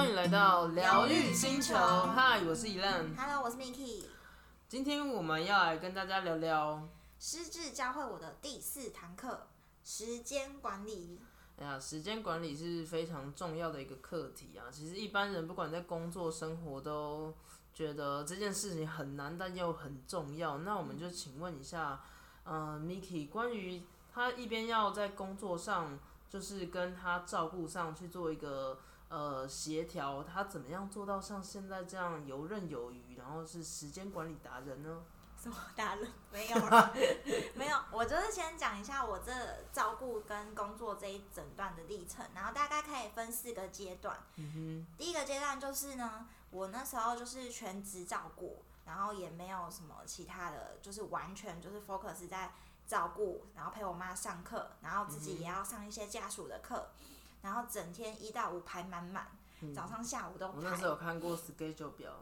[0.00, 1.74] 欢迎来到疗愈星球。
[1.74, 3.14] 嗨，我是伊浪。
[3.14, 4.04] Hello，我是 Miki。
[4.66, 6.88] 今天我们要来跟大家聊聊，
[7.18, 9.46] 失智教会我的第四堂课——
[9.84, 11.20] 时间管理。
[11.58, 14.72] 哎呀，时间管理是非常重要的一个课题啊。
[14.72, 17.34] 其实一般人不管在工作、生活，都
[17.74, 20.56] 觉得这件事情很难，但又很重要。
[20.60, 22.00] 那我们就请问一下，
[22.44, 23.82] 呃，Miki，关于
[24.14, 25.98] 他一边要在工作上，
[26.30, 28.78] 就是跟他照顾上去做一个
[29.10, 35.02] 呃协调，他怎么样做到像现在这样游刃有余，然后是时间管理达人呢？
[35.42, 36.06] 什么达人？
[36.30, 36.92] 没有啦，
[37.54, 37.76] 没有。
[37.90, 39.32] 我就是先讲一下我这
[39.72, 44.16] 照顾跟工作这一整段的历程，然后大概可以分四个阶段。
[44.36, 52.52] 嗯第一个阶段就是呢，我那时候就是全职照顾，然后也没有什么其他的，就是完全就是 focus 在
[52.86, 56.90] 照顾，然后陪我妈上课，然后自己也要上一些家属的课，
[57.42, 59.26] 然后整天一到五排满满，
[59.74, 60.82] 早上下午都哼，我那时。
[60.82, 62.12] 候有看过 schedule 表，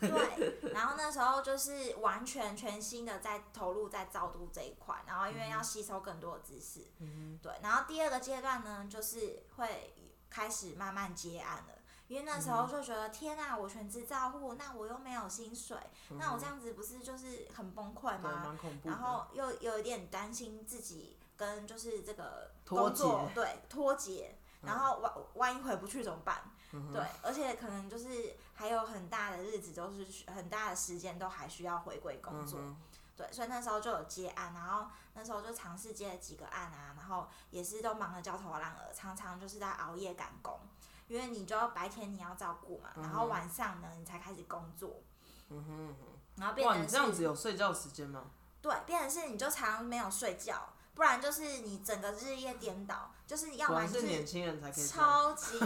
[0.00, 9.94] 对，然后那时候就是完全全新的在投入在照顾这一块，然后因为要吸收更多的知识，嗯对，然后第二个阶段呢，就是会
[10.30, 11.74] 开始慢慢接案了。
[12.08, 15.76] 因为那时候就觉得、天啊，我全职照顾，那我又没有薪水，
[16.18, 18.42] 那我这样子不是就是很崩溃对，吗？
[18.46, 18.88] 蛮恐怖。
[18.88, 26.40] 然后又有一点担心自己跟就是这个脱工作节对脱节，然后万万一回不去怎么办？
[26.72, 32.76] 嗯对，而且可能就是还有很大的日子都是很大的时间都还需要回归工作，嗯
[33.16, 40.60] 对，所以那时候就有接案，然后那时候就尝试接了几个案啊，然后也是都忙得焦头烂额，常常就是在熬夜赶工，
[41.06, 45.02] 因为你就要白天你要照顾嘛，然后晚上呢你才开始工作，
[45.48, 48.24] 嗯哼嗯哼，然后变哇，你这样子有睡觉时间吗？
[48.60, 50.68] 对，变成是你就常没有睡觉，
[50.98, 54.84] 不然就是你整个日夜颠倒，就是你要果然么就是年轻人才可以。
[54.84, 55.56] 超级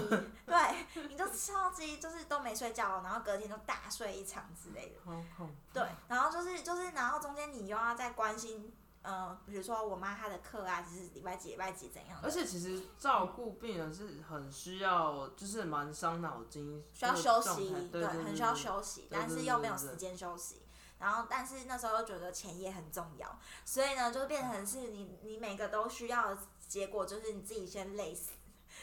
[0.44, 0.76] 对，
[1.08, 5.46] 你就超级就是都没睡觉，然后隔天就大睡一场之类的。
[5.72, 18.54] 对，然后就是就是，然后中间你又要再关心，呃，比如说我妈她的课啊，就是礼拜几礼拜几怎样的，而且其实照顾病人是很需要，就是蛮伤脑筋，需要休息，对对，很需要。
[18.54, 20.60] 休息，但是又没有时间休息。
[21.02, 28.30] 然后，但是那时候又觉得钱也很重要，所以呢，就变成是你你每个都需要的结果，就是你自己先累死。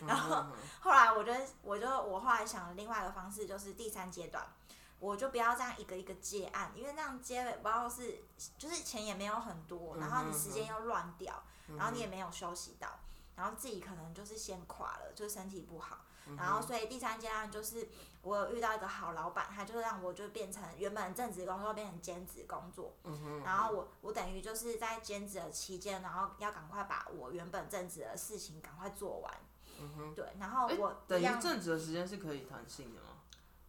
[0.06, 0.46] 然后
[0.82, 4.46] 后来我就我就我后来想了另外一个方式，就是第三阶段，
[5.00, 8.22] 我就不要这样一个一个接案，因为那样接不知道是
[8.58, 11.42] 就是钱也没有很多，然后你时间又乱掉，
[11.78, 12.88] 然后你也没有休息到，
[13.40, 16.00] 然后自己可能就是先垮了，就是身体不好，
[16.38, 17.88] 然后所以第三阶段就是
[18.22, 29.34] 我有遇到一个好老板，他就让我就变成原本正职工作变成兼职工作，嗯然后我我等于就是在兼职的期间，然后要赶快把我原本正职的事情赶快做完。
[30.14, 33.08] 对，然后我嗯等于正职的时间是可以弹性的吗？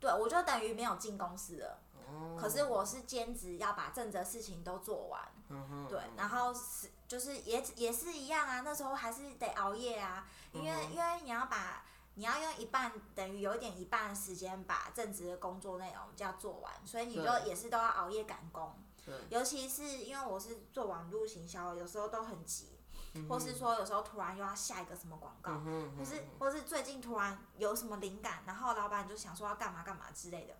[0.01, 1.79] 对我就等于没有进公司了。
[1.95, 2.37] 哦。
[2.37, 5.23] 可是我是兼职，要把正职的事情都做完。
[5.51, 5.87] 嗯哼。
[5.89, 11.85] 对，然后是就是也也是一样啊，那时候还是得熬夜啊，因为、嗯因为你要把
[12.15, 18.73] 你要用一半等于有一点一半的时间把正职的工作内容就要做完，所以你就也是都要熬夜赶工。
[19.05, 19.13] 对。
[19.29, 22.79] 尤其是因为我是做网络行销，有时候都很急，
[23.15, 30.55] 嗯或是说有时候突然又要下一个什么广告，嗯或是或是最近突然有什么灵感，然后老板就想说要干嘛干嘛之类的，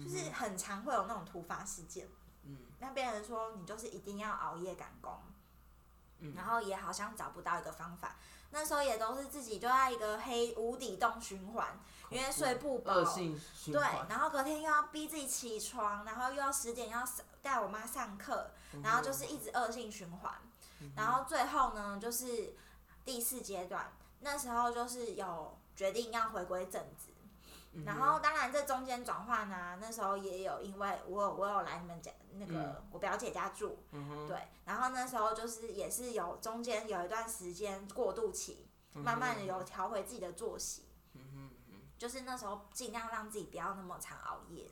[0.00, 2.08] 就是很常会有那种突发事件。
[2.44, 2.58] 嗯。
[2.78, 5.20] 那别人说你就是一定要熬夜赶工，
[6.20, 8.16] 嗯然后也好像找不到一个方法。
[8.50, 11.66] 那时候也都是自己就在一个黑无底洞循环，
[12.08, 12.94] 因为睡不饱
[13.72, 20.32] 对。，然后隔天又要逼自己起床，然后又要十点要上带我妈上课，嗯然后就是一直恶性循环。
[20.96, 22.54] 然后最后呢，就是
[23.04, 27.07] 第四阶段，那时候就是有决定要回归正职。
[27.78, 32.88] 嗯然后当然这中间转换呢，那时候也有因为我有我有来你们家那个、嗯。
[32.90, 34.26] 我表姐家住，嗯。
[34.26, 44.70] 对，然后那时候就是也是有中间有一段时间过渡期，慢慢的有调回自己的作息，嗯哼嗯就是那时候尽量让自己不要那么常熬夜，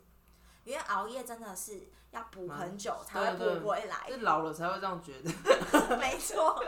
[0.66, 5.30] 因为熬夜真的是要补很久才会补回来，是老了才会这样觉得。
[5.96, 6.60] 没错，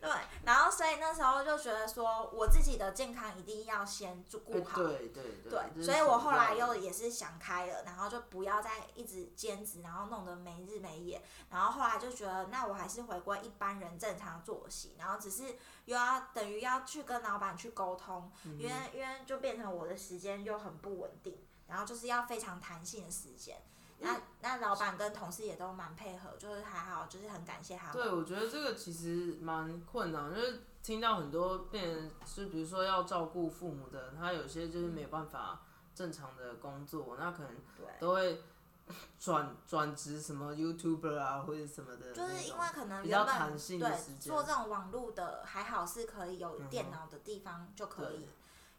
[0.00, 0.10] 对，
[0.44, 5.50] 然后所以那时候就觉得说，我自己的健康一定要先顾顾好，对对对。
[5.50, 11.20] 对，所以我后来又也是想开了，然后就不要再一直兼职，然后弄得没日没夜，
[11.50, 15.42] 然后后来就觉得，那我还是回归一般人正常作息，然后只是
[15.86, 21.36] 又要等于要去跟老板去沟通，嗯因为因为就变成我的时间又很不稳定，
[21.68, 23.56] 然后就是要非常弹性的时间。
[23.98, 27.94] 那那老板跟同事也都蛮配合，就是还好，就是很感谢他们。
[27.94, 35.62] 对，我觉得这个其实蛮困难，就是听到很多病人，就比如说要照顾父母的，他有些就是没有办法
[35.94, 37.50] 正常的工作，那可能。
[37.98, 38.42] 都会
[39.18, 48.28] 转转职什么 YouTuber 啊或者什么的，就是因为可能比较弹性的对时间做这种网络的还好是可以有电脑的地方就可以，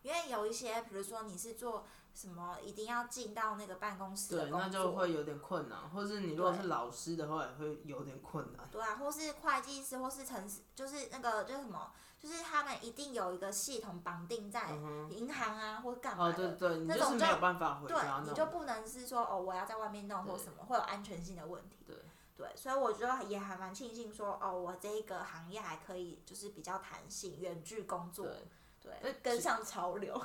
[0.08, 8.66] 因为有一些比如说你是做什么一定要进到那个办公室的对，工作，那就会有点困难，或是你如果是老师的话，也会有点困难。
[8.72, 14.72] 对啊，或是会计师，或是城市，就是那个就是什么，就是他们一定有一个系统绑定在
[15.10, 16.32] 银行啊，或干嘛。
[16.32, 18.34] 对对，你那种就是没有办法回对家，你。
[18.34, 21.80] 就不能是说哦，我要在外面弄或什么，会有安全性的问题。
[21.86, 21.98] 对
[22.38, 28.48] 对，所以我觉得也还蛮庆幸说，哦，我这一个行业还可以就是比较弹性，远距工作，对。
[28.88, 30.20] 对，哎跟上潮流。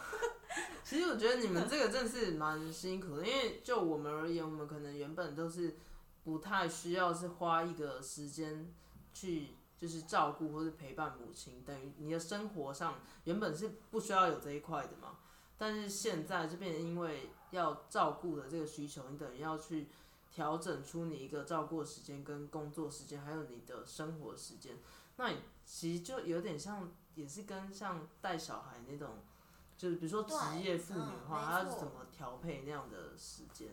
[0.84, 5.76] 其实我觉得你们这个真的是蛮辛苦的，因为就我们而言，我们可能原本都是
[6.24, 8.72] 不太需要是花一个时间
[9.14, 15.16] 去就是照顾或是陪伴母亲，等于你的生活上原本是不需要有这一块的嘛。
[15.56, 19.86] 但是现在就变成因为要照顾的这个需求，你等于要去
[20.30, 24.76] 调整出你一个照顾时间、跟工作时间，还有你的生活时间。
[25.16, 29.18] 那你其实就有点像，也是跟像带小孩那种，
[29.76, 33.68] 就是比如说职业妇女嗯化，没错她要怎么调配那样的时间，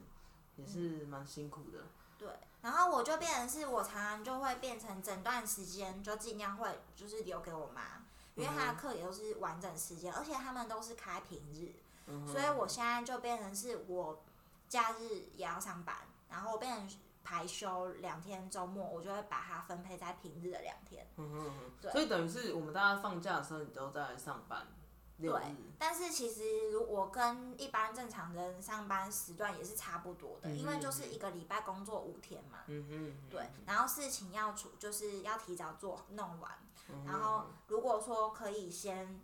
[0.56, 1.80] 也是蛮辛苦的。
[2.18, 2.28] 对，
[2.62, 8.04] 然后我就变成是我常常就会变成整段时间就尽量会就是留给我妈，
[8.36, 11.72] 因为她的课也都是完整时间，而且他们都是开平日，
[12.08, 14.22] 嗯所以我现在就变成是我
[14.68, 15.96] 假日也要上班，
[16.30, 21.08] 然后变成排休两天，周末我就会把它分配在平日的两天。
[21.18, 24.66] 嗯哼嗯对哼，所以等于是我们大家放假的时候，你都在上班，
[25.22, 25.32] 对。
[25.78, 32.64] 但是其实如我跟一般正常人上班时段也是差不多的，嗯因为就是一个礼拜工作五天嘛。
[32.66, 36.52] 嗯哼嗯，对，然后事情要处就是要提早做弄完，
[36.90, 39.22] 嗯然后如果说可以先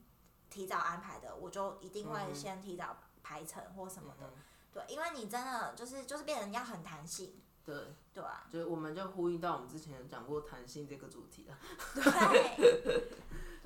[0.52, 4.28] 提早安排的，我就一定会先提早排程或什么的。
[4.28, 4.42] 嗯
[4.72, 7.76] 对，因为你真的就是就是变成要很弹性，对，
[8.14, 11.58] 对啊，就我们就呼应到我们之前讲过弹性这个主题了。
[11.96, 13.10] 对，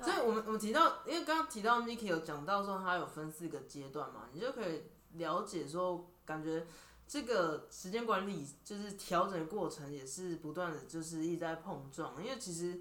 [0.00, 6.66] 所以我们我们提到，因为刚刚提到 Miki 有讲到说它有分四个阶段嘛，你就可以了解说，感觉
[7.06, 12.80] 这个时间管理就是调整的过程也是不断的就是一直在碰撞，因为其实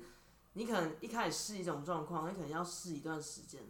[0.53, 3.61] 你可能一开始试一种状况，你可能要试一段时间，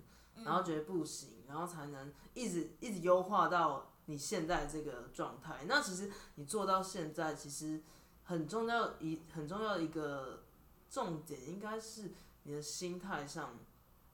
[0.45, 5.65] 然后觉得不行，然后才能一直一直优化到你现在这个状态。
[5.67, 7.79] 那其实你做到现在，其实
[8.23, 10.41] 很重要一很重要的一个
[10.89, 12.11] 重点应该是
[12.41, 13.59] 你的心态上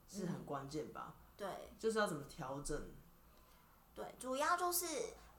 [0.05, 1.47] 是很关键吧，对
[1.79, 2.77] 就是要怎么调整。
[3.95, 4.85] 对，主要就是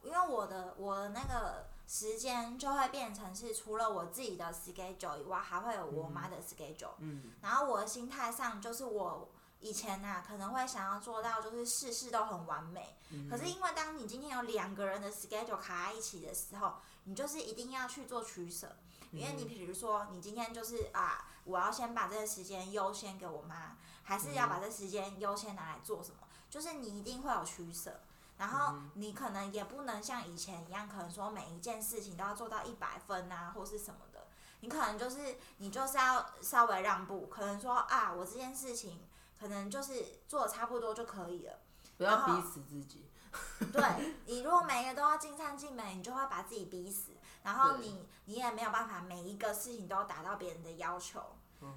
[0.02, 9.28] 因为我的我的那个时间就会变成是除了我自己的 schedule 以外，还会有我妈的 schedule，、嗯然后我的心态上就是我。
[9.60, 16.74] 以前呐、可能会想要做到就是事事都很完美，嗯可是因为当你今天有两个人的 schedule 卡在一起的时候，
[17.04, 18.76] 你就是一定要去做取舍，
[19.12, 26.18] 因为你比如说你今天就是啊，我要先把这个时间优先给我妈，还是要把这时间优先拿来做什么？
[26.50, 28.00] 就是你一定会有取舍，
[28.38, 34.26] 然后你可能也不能像以前一样，可能说每一件事情都要做到一百分啊，或是什么的。
[34.60, 39.00] 你可能就是你就是要稍微让步，可能说啊，我这件事情
[39.38, 41.58] 可能就是做的差不多就可以了。
[41.96, 43.10] 不要逼死自己。
[43.72, 43.82] 对
[44.24, 47.12] 你如果每一个都要尽善尽美，你就会把自己逼死，
[47.42, 51.20] 然后你你也没有办法每一个事情都达到别人的要求。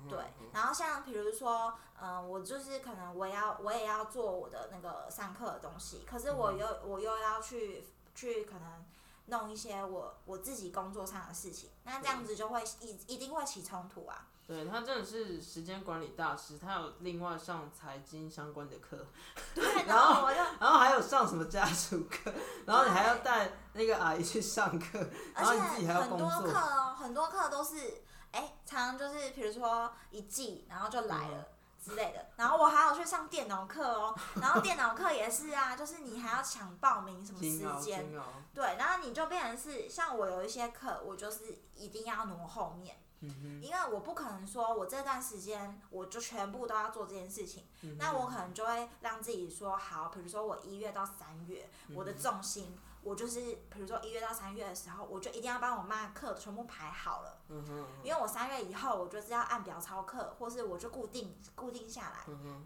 [0.08, 0.20] 对，
[0.54, 8.86] 然后像比如说，嗯、我就是可能我要我也要做我的那个上课的东西，可是嗯我又、我又要去去可能
[9.26, 14.28] 弄一些我我自己工作上的事情，那这样子就会一一定会起冲突啊。
[14.50, 19.06] 对他真的是时间管理大师，他有另外上财经相关的课，
[19.54, 22.34] 对，然 然后我就然后还有上什么家属课，
[22.66, 28.02] 然后你还要带那个阿姨去上课，然后你自己还要工而且很多课哦，很多课都是，
[28.32, 31.46] 哎、常常就是比如说一季，然后就来了。
[31.82, 38.06] 之类的，然后我还有去上电脑课哦，然后电脑课也是啊，就是你还要抢报名什么时间，
[38.54, 62.66] 对，然后你就变成是像我有一些课，我就是一定要挪后面，嗯因为我不可能说我这段时间我就全部都要做这件事情，嗯那我可能就会让自己说好，比如说我一月到三月，我嗯的重心我就是比如说一月到三月的时候，我就一定要帮我妈的课全部排好了，嗯哼，因为我三月以后我就是要按表操课，或是我就固定固定下来，嗯哼，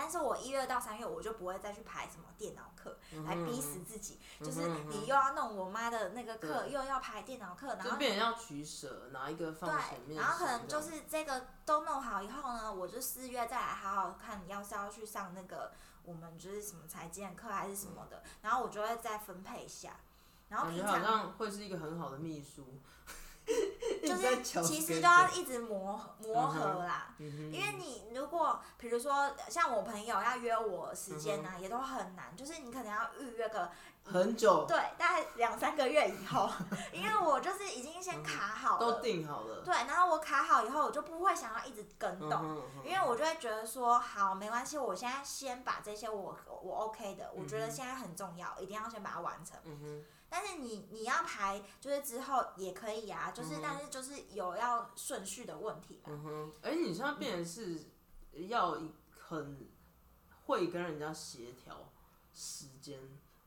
[0.00, 4.20] 但是我一月到三月我就不会再去排什么电脑课，来逼死自己。
[4.38, 10.22] 就是你又要弄我妈的那个课，又要排电脑课，然后就变成要取舍，哪一个放前对，面。
[10.22, 15.72] 然后可能就是这个都弄好以后呢，我就四月再来好好看，你要是要去上那个
[16.04, 19.96] 我们就是什么财经课还是什么的，然后我就会再分配一下。
[20.48, 22.80] 然后平常像会是一个很好的秘书。
[24.06, 27.14] 就是其实都要一直磨磨合啦。
[27.18, 33.70] 因为你如果比如说像我朋友要约我时间嗯呢、也都很难，就是你可能要预约个
[34.04, 36.48] 很久对，大概两三个月以后，
[36.92, 39.62] 因为我就是已经先卡好了，都定好了。
[39.64, 49.58] 对，然后我卡好以后，我就不会想要一直跟动，因为我就会觉得说，好，没关系，我现在先把这些我我 OK 的，我觉得现在很重要，一定要先把它完成。
[49.64, 56.10] 嗯哼，但是你你要排，就是之后也可以啊，就是、嗯但是就是有要顺序的问题嘛。
[56.12, 57.80] 嗯哼，而且你现在变成是
[58.48, 58.78] 要
[59.10, 59.68] 很
[60.46, 61.90] 会跟人家协调
[62.34, 62.98] 时间。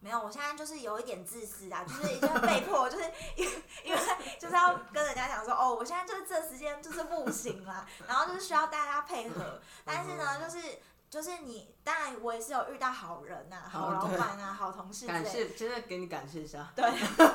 [0.04, 3.04] 没有，我现在就是有一点自私啊，就是已经被迫，就是
[3.38, 3.52] 因为
[3.86, 4.00] 因为
[4.40, 10.80] 就是要跟人家讲说，哦，我现在就是这时间就是不行啦，然后就是需要大家配合，但是呢，就是
[11.12, 16.72] 就是你，当然我也是有遇到好人呐、好老板啊、好同事之类的，感谢，真的给你感谢一下。
[16.74, 16.86] 对，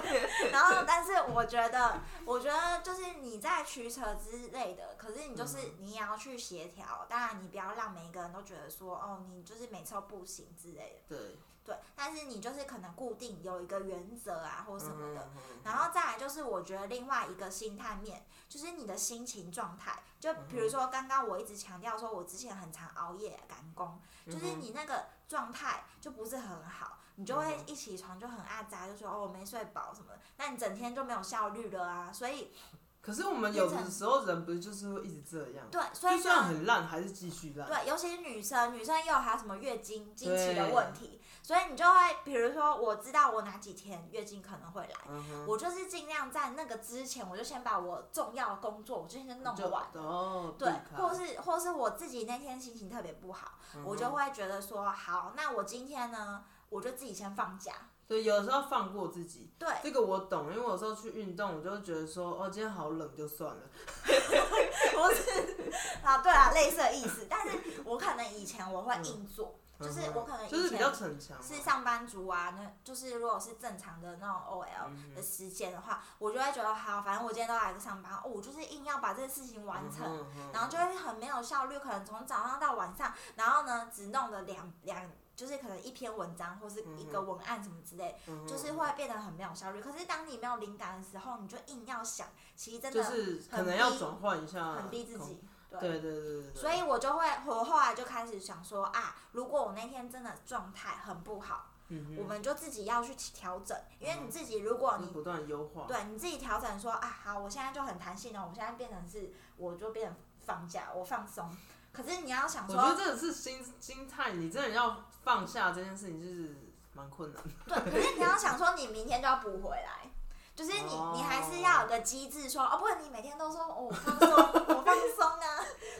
[0.50, 5.72] 然后但是我觉得，我觉得就是你在取舍之类的，可是你就是嗯。
[5.80, 11.16] 你也要去协调，当然你不要让每一个人都觉得说，哦，你就是每次都不行之类的。
[11.16, 15.28] 对，对，但是你就是可能固定有一个原则啊，或什么的。
[15.64, 19.98] 然后再来就是，我觉得另外一个心态面，就是你的心情状态。
[20.20, 32.12] 就比如说刚刚我一直强调说，我之前很常熬夜赶工，就是你那个状态就不是很好，你就会一起床就很阿杂，就说哦我没睡饱什么的，那你整天就没有效率了啊。
[32.12, 32.52] 所以
[33.02, 37.68] 可是我们有的时候人不是就是会一直这样，对，所以就算，很烂还是继续烂。
[37.68, 44.94] 对，尤其是女生，女生又有还有什么月经经期的问题，所以你就会，比如说我知道我哪几天月经可能会来。
[45.08, 49.86] 嗯，我就是尽量在那个之前，我就先把我重要的工作，我就先弄完。
[49.92, 57.72] 哦，对或是或是我自己那天心情特别不好，嗯我就会觉得说，好，那我今天呢，我就自己先放假。
[58.08, 63.62] 对，有时候放过自己，对，这个我懂，因为我有时候去运动，我就会觉得说，哦，今天好冷，就算了。
[64.04, 65.70] 不是
[66.02, 67.28] 啊，对啊，类似的意思。
[67.30, 80.26] 但是我可能以前我会硬做，就是我可能就是比较以前逞强，是上班族啊，那就是如果是正常的那种 OL 嗯的时间的话，我就会觉得好，反正我今天都来上班，哦，我就是硬要把这个事情完成。
[80.52, 85.02] 然后就会很没有效率，可能从早上到晚上，然后呢只弄了两两，
[85.34, 89.82] 就是可能一篇文章或是一个文案什么之类，嗯就是会变得很没有效率。
[89.82, 95.42] 可是当你没有灵感的时候，你就硬要想，其实真的就是可能要转换一下，很逼自己。
[95.70, 95.80] 对。
[95.80, 96.54] 对对对。
[96.54, 105.84] 所以我就会，我后来就开始想说啊，如果我那天真的状态很不好，嗯我们就自己要去调整，因为你自己如果你就是不断优化。
[105.86, 111.48] 对你自己调整说啊，好，我现在就很弹性哦，我现在变成是，我就变成放假，我放松。
[111.92, 116.54] 可是你要想说，我觉得这个是心心态，你真的要放下这件事情，就是
[116.92, 117.50] 蛮困难的。
[117.66, 120.10] 对，可是你要想说，你明天就要补回来，
[120.56, 125.46] 就是你哦你还是要有个机制说，哦，不然你每天都说哦我放松，我放松啊，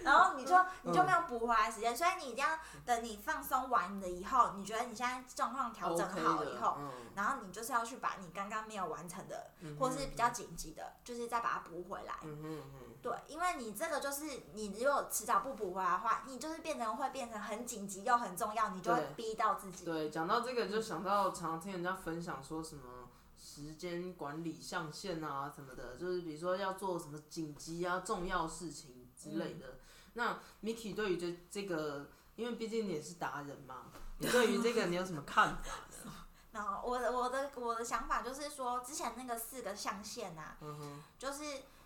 [0.03, 6.77] 然后你就你就没有补回来时间，所以你一定要等你放松完了以后，你觉得你现在状况调整好以后。
[6.79, 12.13] 嗯然后你就是要去把你刚刚没有完成的，或是比较紧急的，就是再把它补回来。
[12.25, 12.95] 嗯哼嗯哼。
[13.01, 19.87] 对，因为你这个就是你如果迟早不补回来的话，你就是变成会变成很紧急又很重要，你就会逼到自己。
[19.87, 23.06] 对，讲到这个就想到常常听人家分享说什么
[23.39, 29.79] 时间管理象限啊什么的，就是比如说要做什么紧急啊重要事情之类的。
[30.15, 33.87] 那 Miki 对于这这个，因为毕竟你也是达人嘛，
[34.19, 35.73] 你对于这个你有什么看法
[36.05, 36.13] 呢？
[36.53, 41.45] 然后我的我的我的想法就是说，之前那个四个象限啊，嗯哼，就是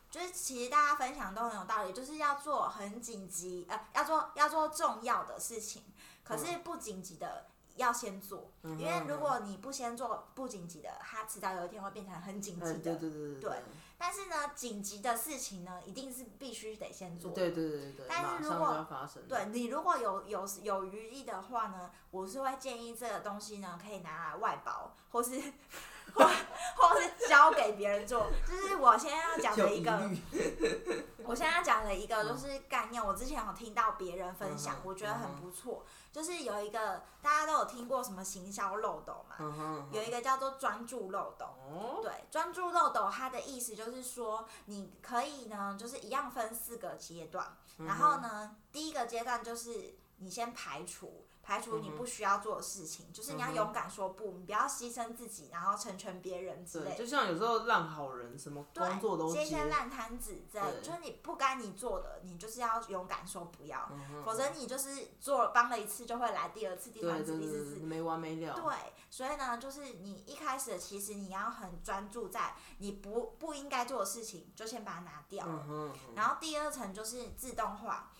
[0.09, 5.83] 就是其实大家分享都很有道理，就是要做很紧急呃要做要做重要的事情，
[6.23, 7.47] 可是不紧急的
[7.81, 12.79] 要先做，嗯因为如果你不先做不紧急的，它迟早有一天会变成很紧急哎，的。
[12.79, 13.63] 对对对对对
[13.99, 17.33] 但是呢，紧急的事情呢，一定是必须得先做。
[17.33, 18.87] 对对对对对，但是如果。
[19.29, 25.41] 对你如果有有有余力的话呢，我是会建议这个东西呢可以拿来外包，或是
[26.15, 26.25] 或
[26.77, 28.27] 或是交给别人做。
[28.47, 30.11] 就是我现在要讲的一个，
[31.25, 35.85] 我现在要讲的一个就是概念，我之前有听到别人分享我觉得很不错。
[36.13, 39.37] 就是有一个大家都有听过什么行销漏斗嘛，
[39.93, 41.47] 有一个叫做专注漏斗。
[41.47, 47.57] 哦，对，专注漏斗它的意思就是说，你可以呢，就是一样分四个阶段。
[47.79, 51.27] 嗯然后呢，第一个阶段就是你先排除。
[51.51, 57.11] 排除嗯你不需要做的事情，就是你要勇敢说不，你不要牺牲自己，然后成全别人之类对，就。
[57.11, 67.81] 像有时候烂好人，什么对工作都接一些，烂摊子之类的，就是你不该你做的，你就是要勇敢说不要，嗯否则你就是做帮了一次就会来第二次、第三次、第四次。
[67.81, 68.55] 没完没了。
[68.55, 75.65] 对，所以呢，就是你一开始其实你要很专注在你不不应该做的事情，就先把它拿掉了。
[75.69, 78.13] 嗯哼，然后第二层就是自动化。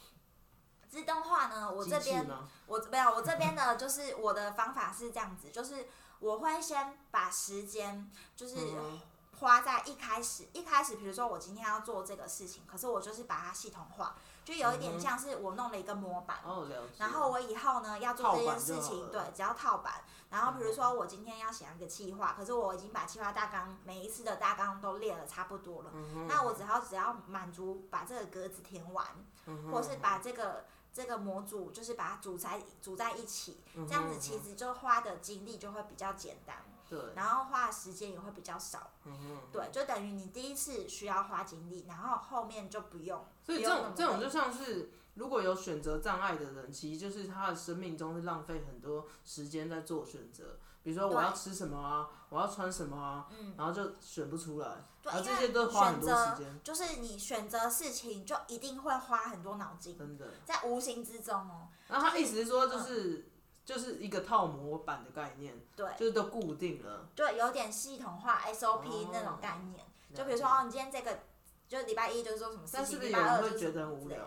[0.91, 2.29] 自动化呢，我这边？
[2.67, 5.87] 我没有，我这边的 就是我的方法是这样子，就是
[6.19, 9.01] 我会先把时间就是嗯
[9.39, 16.39] 花在一开始，一开始比如说我今天要做这个事情，可是我就是把它系统化，就有一点像是我弄了一个模板。
[16.99, 19.95] 然后我以后呢要做这件事情，对，只要套版。
[20.29, 29.07] 然后比如说我今天要写一个计划，可是我已经把计划大纲每一次的大纲都列了差不多了，嗯那我只要只要满足把这个格子填完，
[29.47, 36.57] 嗯或是把这个这个模组就是把它组在组在一起，嗯这样子其实就花的精力就会比较简单，
[36.89, 38.91] 对，然后花的时间也会比较少。
[39.05, 39.39] 嗯。
[39.53, 43.25] 对，就等于你第一次需要花精力，然后后面就不用。
[43.45, 50.59] 所以这种这种就像是，如果有选择障碍的人，其实就是他的生命中是浪费很多时间在做选择。
[50.83, 60.27] 比如说我要吃什么啊，我要穿什么啊，嗯，然后就选不出来，对，然后这些都花很多时间，就是你选择事情就一定会花很多脑筋，真的。
[60.45, 61.69] 在无形之中哦。
[61.89, 63.29] 然后他意思是说，就是
[63.65, 67.09] 就是一个套模板的概念，对就是都固定了。
[67.15, 69.87] 对，有点系统化 SOP 哦那种概念。
[70.15, 71.21] 就比如说，哦，你今天这个
[71.69, 74.19] 就礼拜一就是做什么事情，但是不是礼拜二有人会就是觉得很无聊？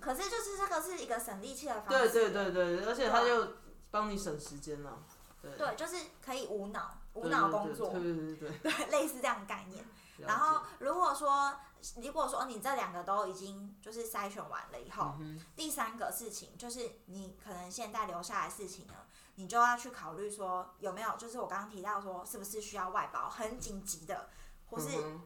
[0.00, 2.30] 可是就是这个是一个省力气的方对式。
[2.30, 3.48] 对对对，而且他就
[3.94, 4.98] 帮你省时间了。
[5.40, 9.84] 对，对，就是可以无脑无脑工作对对，对对 类似这样的概念。
[10.18, 11.54] 然后如果说
[12.02, 18.94] 如果说你这两个都已经就是筛选完了以后，嗯第三个事情就是你可能现在留下来的事情呢，
[19.36, 24.28] 你就要去考虑说有没有，就是我刚刚提到说是不是需要外包，很紧急的，
[24.70, 25.22] 或是嗯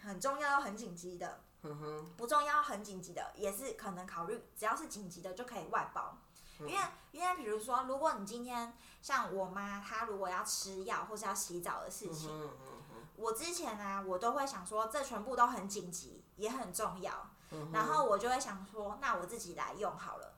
[0.00, 1.40] 很重要又很紧急的，
[2.16, 6.16] 不重要很紧急的，也是可能考虑，只要是紧急的就可以外包。
[6.60, 6.80] 因为
[7.12, 12.50] 因为比如说，如果你今天像我妈，她如果要吃药或是要洗澡的事嗯情，
[13.16, 20.34] 我之前啊，我都会想说，这全部都很紧急，也很重要，嗯然后我就会想说，那我自己来用好了。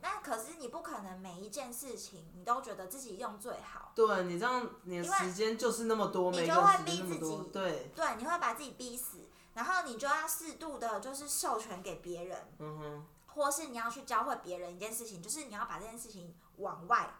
[0.00, 17.14] 那可是你不可能每一件事情你都觉得自己用最好，对你这样，你时间就是那么多，你就会逼自己，对，对，你会把自己逼死，然后你就要适度的，就是授权给别人，嗯哼，或是你要去教会别人一件事情，就是你要把这件事情往外，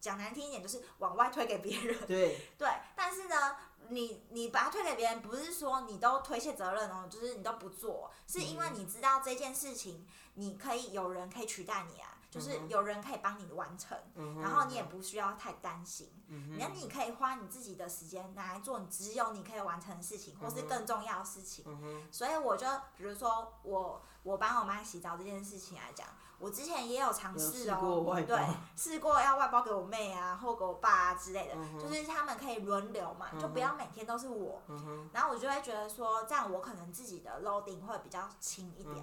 [0.00, 1.98] 讲难听一点，就是往外推给别人。
[2.06, 3.56] 对，对，但是呢，
[3.88, 16.12] 你你把它推给别人，不是说你都推卸责任哦，就是你都不做，是因为你知道这件事情，你可以有人可以取代你啊，就是有人可以帮你完成，嗯然后你也不需要太担心。
[16.58, 21.64] 那你可以花你自己的时间拿来做你只有你可以完成的事情，或是更重要的事情。
[21.66, 26.06] 嗯，所以我就比如说我我帮我妈洗澡这件事情来讲，
[26.38, 28.38] 我之前也有尝试哦，对，
[28.76, 34.60] 试过要外包给我妹啊，或给我爸啊之类的，嗯就是他们可以轮流嘛，就不要每天都是我。
[34.68, 39.02] 嗯，然后我就会觉得说，这样我可能自己的 loading 会比较轻一点。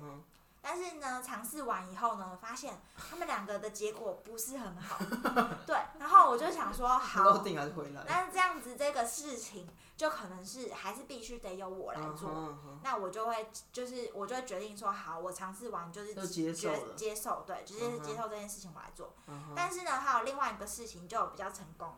[0.67, 4.97] 但是呢，尝试完以后呢，发现他们两个的结果不是很好。
[5.67, 12.57] 对，然后我就想说，好，定还是回来，那这样子这个事情就可能是还是必须得由我来做。
[12.81, 19.13] 那我就会就是我就会决定说，好，我尝试完就是就接受接受，对，就是嗯哼接受这件事情我来做。
[19.55, 21.93] 但是呢，还有另外一个事情就比较成功，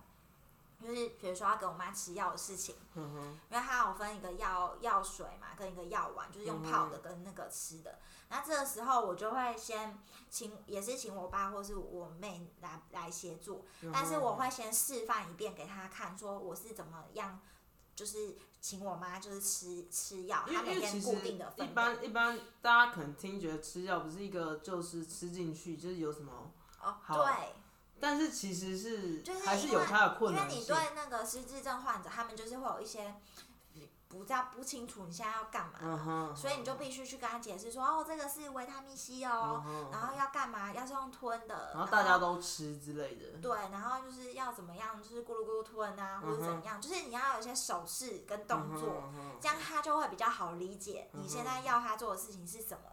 [0.81, 7.99] 就是比如说要给我妈吃药的事情，嗯哼，因为它有分一个药药水嘛，跟一个药丸，就是用泡的跟那个吃的。
[8.29, 9.97] 那这个时候我就会先
[10.29, 17.39] 请，也是请我爸或是我妹来来协助，嗯但是我会先示范一遍给他看，说我是怎么样，
[17.95, 21.67] 就是请我妈就是吃吃药，她每天固定的一。
[21.67, 26.51] 般一般大家可能听觉得吃药不是一个就是吃进去就是有什么，
[26.83, 27.55] 哦，好对，
[27.99, 30.47] 但是其实是就是还是有它的困因为。
[30.55, 33.15] 你对那个失智症患者，他们就是会有一些
[34.07, 40.71] 不知道不清楚你现在要干嘛，所以你就必须去跟他解释说，哦，这个是维他命 C 哦，然后要干嘛？
[40.71, 43.37] 要是用吞的，然后大家都吃之类的。
[43.41, 52.83] 对，然后就是要怎么样，就是咕噜咕噜吞啊，或者怎样，就是你要有一些手势跟动作，这样他就会比较好理解你现在要他做的事情是什么。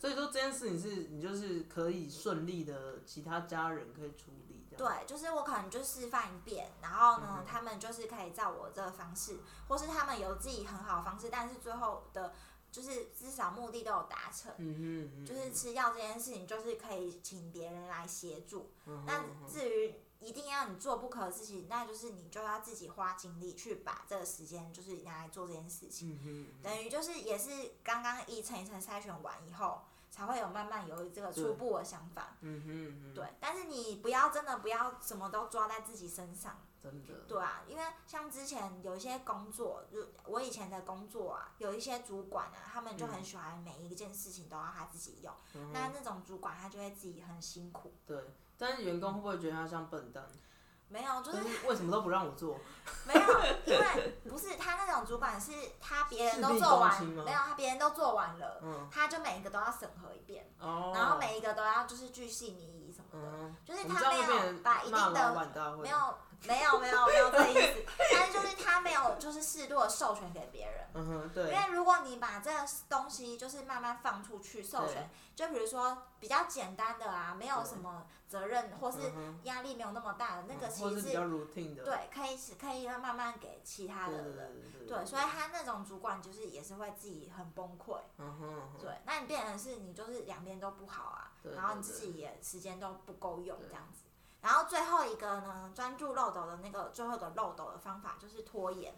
[0.00, 4.43] 所以说这件事情是你就是可以顺利的，其他家人可以处理。
[4.76, 12.34] 对，就是我可能就示范一遍，然后呢，嗯他们就是可以照我这个方式，或是他们有自己很好的方式，但是最后的
[12.70, 14.52] 就是至少目的都有达成。
[15.24, 18.70] 就是吃药这件事情，就是可以请别人来协助。
[19.06, 26.18] 那至于一定要你做不可的事情，那就是你就要自己花精力去把这个时间，就是拿来做这件事情。
[26.62, 27.50] 等于就是也是
[27.82, 29.82] 刚刚一层一层筛选完以后，
[30.14, 32.36] 才会有慢慢有这个对初步的想法。
[32.40, 36.56] 嗯哼嗯哼，对，但是你不要真的不要什么都抓在自己身上。
[36.80, 45.34] 真的，对啊，因为像之前有一些工作，就我以前的工作啊，有一些主管啊，他们就很喜欢每一件事情都要他自己用。
[45.54, 47.92] 嗯那那种主管他就会自己很辛苦。
[48.06, 48.16] 对。
[48.56, 50.24] 但是员工会不会觉得他像笨蛋？
[50.88, 52.58] 没有，就是为什么都不让我做？
[53.06, 53.20] 没有，
[53.64, 64.26] 因为不是他那种主管是他别人都做完，没有他别人都做完了，嗯，他就每一个都要审核一遍，哦，然后每一个都要就是巨细靡遗什么的，嗯，就是他没有
[64.62, 65.48] 把一定的
[65.82, 65.98] 没有
[66.46, 70.84] 没有没有没有这意思，但是就是他没有就是适度的授权给别人。
[70.94, 78.98] 嗯哼，因，为如果你把这个东西就是慢慢放出去授权，就比如说比较简单的啊，没有什么责任或是
[79.42, 84.62] 压力没有那么大的那个，嗯其实或是比较 routine 的，对，可以是可以让慢慢给其他对对的人。
[84.86, 87.98] 对对，所以他那种主管就是也是会自己很崩溃。
[88.18, 94.04] 嗯哼，嗯哼，对，那你变成是你就是两边都不好啊，对然后你自己也时间都不够用这样子。
[94.44, 98.94] 然后最后一个呢，专注漏斗的那个最后一个漏斗的方法就是拖延。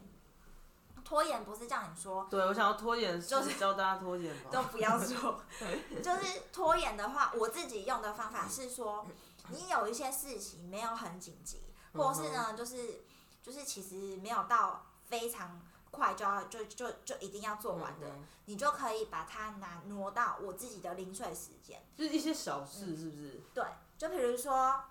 [1.05, 5.41] 拖延不是叫你说对我想要拖延，就是教大家拖延 都嘛，不要说，
[6.03, 9.07] 就是拖延的话，我自己用的方法是说，
[9.51, 11.61] 你有一些事情没有很紧急，
[11.95, 13.05] 或是呢，就是
[13.41, 15.61] 就是其实没有到非常
[15.93, 18.11] 快就要就就就一定要做完的，
[18.47, 21.81] 你就可以把它拿挪到我自己的零碎时间。
[21.97, 23.41] 就是一些小事，是不是？
[23.55, 23.65] 对，
[23.97, 24.83] 就比如说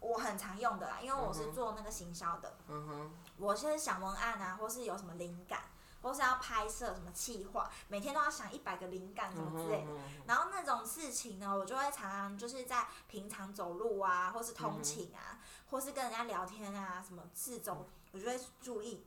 [0.00, 5.60] 我很常用的啦，因为我是做那个行销的，嗯哼，我是想文案啊，或是有什么灵感，
[6.02, 9.90] 或是要拍摄什么企划，每天都要想一百个灵感什么之类的。
[9.90, 19.04] 嗯哼然后那种事情呢，我就会常常就是在平常走路啊，或是通勤啊，或是跟人家聊天啊，什么这种，我就会注意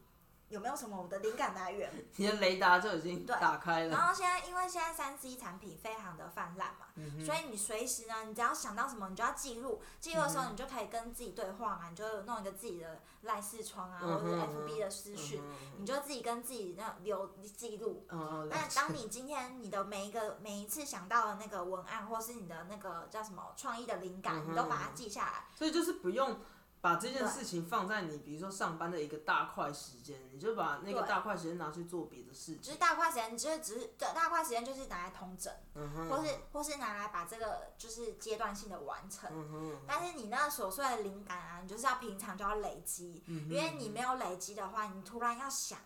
[0.49, 1.91] 有没有什么我的灵感来源。
[2.17, 9.81] 你的雷达就已经对打开了，然后现在因为现在三 C 产品非常的泛滥嘛，嗯所以你随时呢，你只要想到什么，你就要记录。
[9.99, 18.05] 记录的时候，你就可以跟自己对话啊，你就弄一个自己的赖视窗啊，嗯或者是嗯哼 FB 的私讯，嗯你就自己跟自己那留记录。
[18.09, 25.43] 嗯嗯，那当你今天你的每一个 每一次想到的那个文案，或是你的那个叫什么创意的灵感，嗯你都把它记下来。
[25.55, 26.39] 所以就是不用
[26.81, 32.61] 把这件事情放在你比如说上班的一个大块时间，你就把那个大块时间拿去做别的事情。
[32.61, 39.29] 就是大块时间，就是只是对大块时间就是拿来通整，嗯，或是或是拿来把这个就是阶段性的完成。
[39.85, 45.77] 但是你那个琐碎的灵感啊，你就是要平常就要累积，因为你没有累积的话，你突然要想，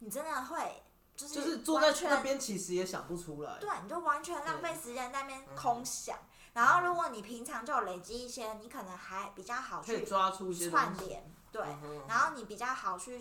[0.00, 0.82] 你真的会
[1.16, 3.58] 就是就是坐在那边其实也想不出来。
[3.58, 6.18] 对，你就完全浪费时间在那边空想。
[6.52, 10.68] 然后如果你平常就有累积一些，你可能还比较好去抓出一些。
[10.70, 11.62] 串联，对，
[12.08, 13.20] 然后你比较好去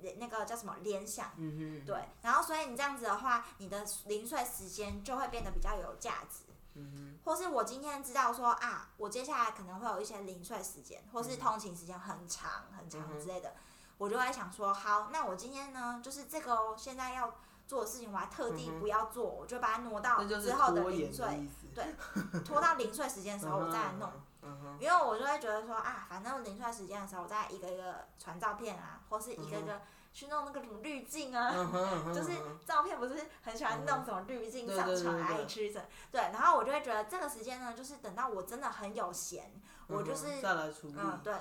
[0.00, 1.30] 联那个叫什么联想。
[1.84, 6.44] 对，然后所以你这样子的话，你的零碎时间就会变得比较有价值。
[6.74, 13.52] 嗯或是我今天知道说啊，我接下来可能会有一些零碎时间，或是通勤时间很长很长嗯之类的，
[13.98, 17.34] 我就会想说，好，那我今天呢，就是这个哦，现在要
[17.66, 21.26] 做的事情，我还特地不要做，我就把它挪，到之后的零碎。
[21.74, 21.94] 对，
[22.44, 24.10] 拖到零碎时间的时候我再来弄。
[24.42, 29.80] 嗯，因为我就会觉得说啊，反正零碎时间的时候，我再一个一个传照片啊，或是一个一个
[30.12, 31.52] 去弄那个什么滤镜啊，
[32.14, 32.32] 就是
[32.64, 39.52] 照片不是很喜欢弄什么滤镜对上传对对对 IG 的，对，然后我就会觉得这个时间呢，就是等到我真的很有闲，
[39.88, 40.94] 我就是再来处理。
[40.96, 41.34] 嗯对，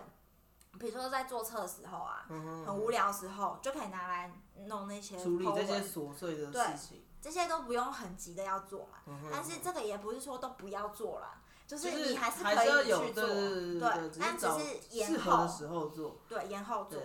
[0.79, 4.31] 比如说在坐车的时候啊，嗯，很无聊的时候，就可以拿来
[4.65, 7.03] 弄那些处理这些文琐碎的对事情。
[7.27, 16.15] 这些都不用很急的要做嘛，嗯但是这个也不是说都不要做啦，就是你还是可以去做，对但只是延后的后，时候做。
[16.29, 17.01] 对，延后做。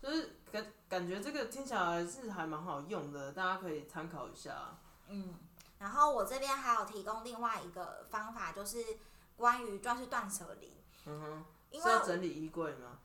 [0.00, 4.78] 就是感感觉这个听起来是还蛮好用的，大家可以参考一下。
[5.08, 5.34] 嗯，
[5.78, 8.82] 然后我这边还有提供另外一个方法，就是
[9.36, 10.72] 关于就是断舍离，
[11.04, 13.00] 嗯哼，因为要整理衣柜吗？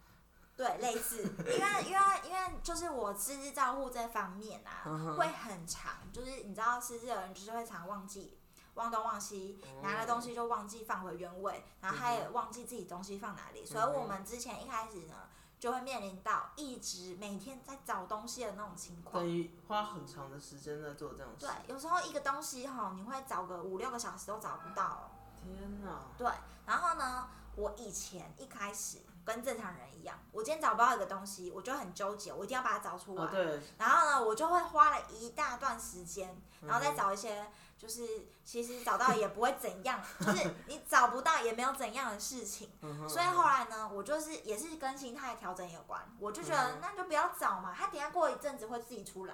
[0.56, 8.38] 对类似，因为因为因为就是我失智照护这方面啊，会很长，就是你知道失智的人就是会常忘记。
[8.76, 15.14] 忘东忘西，拿了东西就忘记放回原位，然后他也忘记自己东西放哪里，所以我们之前一开始呢，
[15.60, 19.32] 就会面临到一直每天在找东西的那种情况等。
[19.32, 25.02] 于花很长的时间在做这种事对。，有时候一个东西哈，你会找个五六个小时都找不到哦。
[25.40, 26.08] 天哪！
[26.18, 26.28] 对，
[26.66, 33.24] 然后呢，我以前一开始跟正常人一样，我今天找不到一个东西，我就很纠结，我一定要把它找出来。
[33.24, 42.70] 哦，对，然后呢，我就会花了一大段时间，然后再嗯找一些，就是其实找到也不会怎样，就是你找不到也没有怎样的事情。
[43.08, 49.34] 所以后来呢，我就是也是跟心态调整有关，我就觉得嗯那就不要找嘛，它等下过一阵子会自己出来，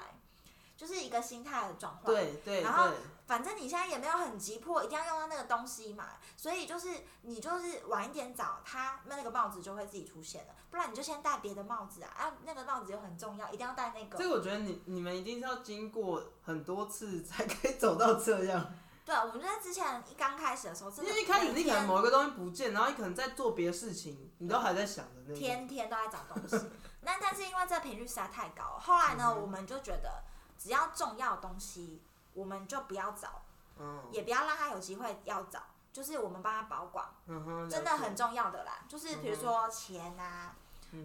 [0.80, 2.06] 就是一个心态的转换。
[2.06, 2.90] 对对然后，
[3.28, 6.06] 反正你现在也没有很急迫，一定要用到那个东西嘛，
[6.38, 6.88] 所以就是
[7.24, 14.18] 你就是晚一点找它，那那个帽子就会自己出现了，不然你就先戴别的帽子啊，啊，那个帽子又很重要，一定要戴那个。
[14.18, 25.36] 这个我觉得你你们一定是要经过很多次才可以走到这样，对，我们就在之前一刚开始的时候，真的因为一开始你可能某一个东西不见，然后你可能在做别的事情，你都还在想着那个。
[25.36, 26.70] 天天都在找东西。
[27.02, 30.24] 那但是因为这频率实在太高，后来呢，我们就觉得
[30.60, 32.02] 只要重要的东西，
[32.34, 33.42] 我们就不要找，
[33.80, 34.04] 嗯。
[34.12, 35.62] 也不要让他有机会要找，
[35.94, 38.84] 就是我们帮他保管，嗯哼，真的很重要的啦。
[38.88, 40.54] 就是比如说钱啊，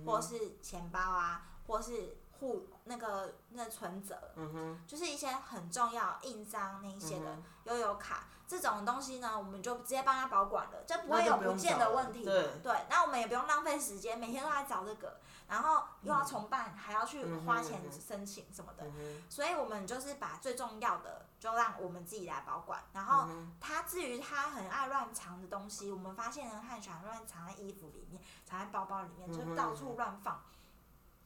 [0.04, 12.24] 或是钱包啊，或是户那个那存折，嗯哼，就是一些很重要印章那一些的悠游卡这种东西呢，我们就直接帮他保管了，就不会有不见的问题。
[12.24, 15.18] 对那我们也不用浪费时间，每天都来找这个，
[15.48, 18.84] 然后又要重办，还要去花钱申请什么的。
[18.84, 23.26] 嗯，所以我们就是把最重要的就让我们自己来保管，然后
[23.60, 30.42] 他至于他很爱乱藏的东西，我们发现呢，他很喜欢乱藏在衣服里面，藏在包包里面，就到处乱放。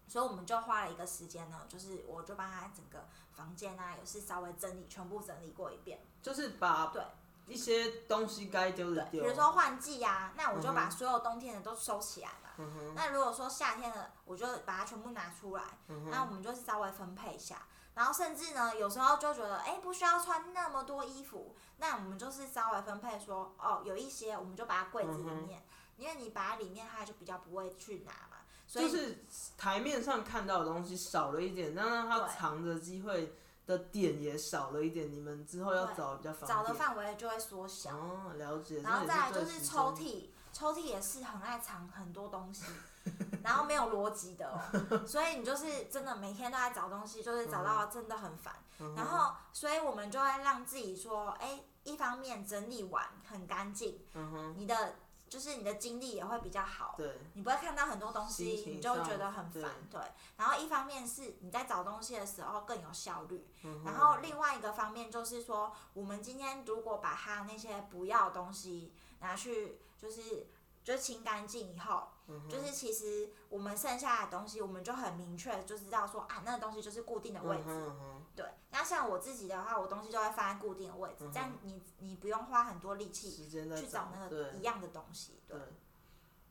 [0.09, 6.01] 所以我们就花了一个时间呢，就是我就帮他整个房间啊，也是稍微整理，全部整理过一遍。
[6.23, 7.03] 就是把对
[7.47, 12.51] 一些东西该丢的，丢，比如说换季啊，那我就把所有冬天的都收起来嘛。
[12.59, 15.63] 嗯，那如果说夏天的，我就把它全部拿出来。
[15.87, 17.63] 嗯，那我们就是稍微分配一下，
[17.95, 25.65] 然后甚至呢，有时候就觉得，哎，不需要穿那么多衣服，那我们就是稍微分配说，哦，有一些我们就把它柜子里嗯面，
[25.97, 28.28] 因为你把它里面，它就比较不会去拿嘛，
[28.69, 29.25] 所以就是
[29.57, 33.35] 台面上看到的东西少了一点，但让它藏的机会
[33.67, 36.49] 的点也少了一点，你们之后要对找比较方便。
[36.49, 37.97] 找的范围就会缩小。
[37.97, 38.81] 哦，了解。
[38.83, 42.67] 然后再来就是抽屉，抽屉也是很爱藏很多东西，
[43.43, 44.61] 然后没有逻辑的哦，
[45.09, 48.55] 所以你就是真的每天都在找东西，就是找到真的很烦。
[48.81, 54.95] 嗯然后，所以我们就会让自己说，哎，一方面整理完很干净，嗯哼，你的
[55.29, 60.01] 就是你的精力也会比较好，对，你不会看到很多东西你就会觉得很烦，对。
[60.37, 70.47] 然后一方面是你在找东西的时候更有效率，嗯然后另外一个方面就是说，我们今天如果把它那些不要的东西拿去，就是
[70.83, 77.65] 就是清干净以后，嗯就是其实我们剩下的东西，我们就很明确就知道说啊，那个东西就是固定的位置。
[77.67, 85.41] 嗯哼嗯哼对，那像我自己的话，我东西都会放在固定的位置，嗯哼这样你你不用花很多力气时间在去找那个对一样的东西。
[85.49, 85.67] 对对，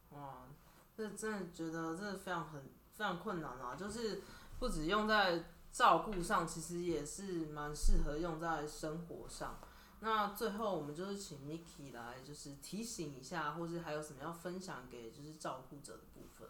[0.10, 0.43] 哇，
[0.93, 3.73] 这真的觉得真的非常很非常困难啊！
[3.73, 4.21] 就是
[4.60, 9.58] 不止用在照顾上，其实也是蛮适合用在生活上。
[10.02, 16.50] 那最后我们就是请 Miki 来，就是提醒一下，或是还有什么要分享给就是照顾者的部分。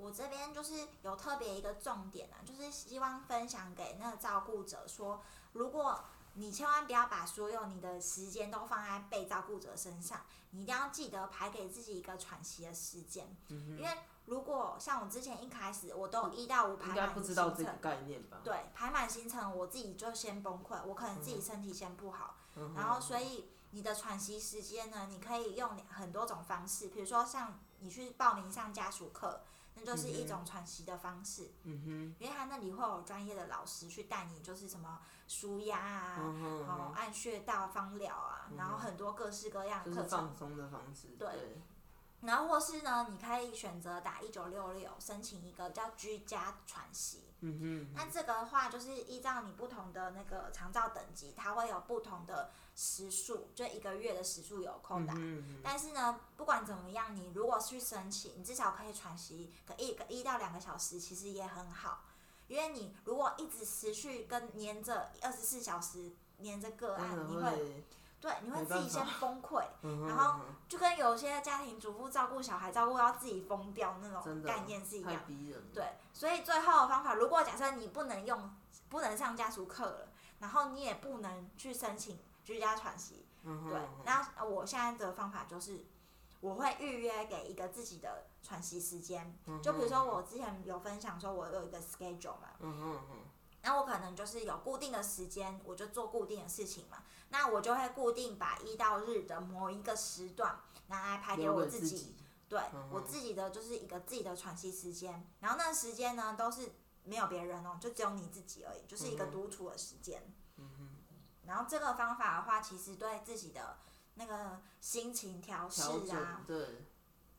[0.00, 5.20] 我这边就是有特别一个重点啊，就是希望分享给那个照顾者说，
[5.52, 6.02] 如果
[6.34, 13.90] 你千万不要把所有你的时间都放在被照顾者身上，你一定要记得排给自己一个喘息的时间，嗯因为
[14.26, 18.38] 如果像我之前一开始我都一到五排应该满不知道这个行程，概念吧？
[18.44, 29.42] 对，排满行程我自己就先崩溃，我可能自己身体先不好，嗯然后所以你的喘息时间呢，你可以用很多种方式，比如说像你去报名上家属课，
[29.84, 40.36] 那就是一种喘息的方式，嗯哼因为他那里会有专业的老师去带你，就是什么舒压啊，哼，嗯哼，然后按穴道方疗啊，嗯然后很多各式各样就是的课程放。
[40.36, 41.08] 松的方式。
[41.18, 41.62] 对对，
[42.22, 47.24] 然后或是呢，你可以选择打一九六六申请一个叫居家喘息。
[47.42, 55.14] 嗯哼，那这个的话，就是依照你不同的那个长照等级，它会有不同的时数，就一个月的时数有空打。
[55.14, 62.04] 嗯嗯但是呢，不管怎么样，你如果去申请，你至少可以喘息个一个一到两个小时，其实也很好。
[62.46, 67.84] 因为你如果一直持续跟黏着二十四小时黏着个真案，你会，
[68.20, 69.64] 对你会自己先崩溃，
[70.06, 75.22] 然后就跟有些家庭主妇照顾小孩照顾到自己疯掉那种概念是一太样。
[75.26, 75.66] 逼人了。
[75.72, 78.54] 对，所以最后的方法，如果假设你不能用，
[78.88, 85.84] 不能上家属课了，然后你也不能去申请居家喘息，对那呃我现在的方法就是，
[86.40, 93.16] 我会预约给一个自己的喘息时间，嗯就比如说我之前有分享说，我有一个 schedule 嘛，嗯嗯嗯，
[93.62, 96.98] 那我可能就是有固定的时间，我就做固定的事情嘛，
[97.30, 102.14] 那我就会固定把一到日的某一个时段拿来排给我自己。
[102.48, 106.72] 对我自己的就是一个自己的喘息时间，然后那时间呢都是
[107.04, 110.22] 没有别人哦，就只有你自己而已，就是一个独处的时间。
[110.56, 110.96] 嗯
[111.46, 113.78] 然后这个方法的话，其实对自己的
[114.14, 116.84] 那个心情调试啊，对，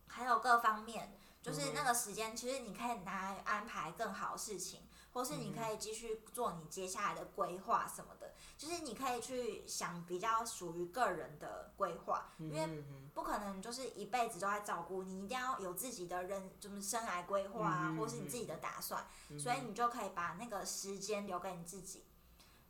[0.08, 4.82] 还有各方面，就是那个时间，其实你可以拿来安排更好的事情，
[5.14, 8.21] 或是你可以继续做你接下来的规划什么的。
[8.62, 19.04] 就是你可以去想比较属于个人的规划，因为不可能就是一辈子都在照顾你，一定要有自己的人，就是生涯规划啊，或是你自己的打算，
[19.40, 22.06] 所以你就可以把那个时间留给你自己。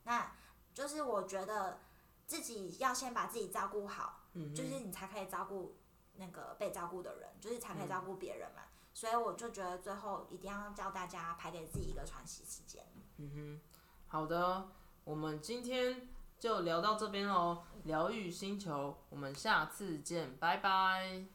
[0.06, 0.32] 那
[0.74, 1.82] 就是我觉得
[2.26, 4.22] 自己要先把自己照顾好，
[4.56, 5.76] 就是你才可以照顾
[6.16, 8.62] 那个被照顾的人，就是才可以照顾别人嘛。
[8.94, 12.82] 所以我就觉得最后一定要教大家排给自己一个喘息时间。
[13.18, 13.62] 嗯哼，
[14.08, 14.70] 好的。
[15.04, 16.08] 我们今天
[16.40, 21.26] 就聊到这边喽，疗愈星球，我们下次见，拜拜。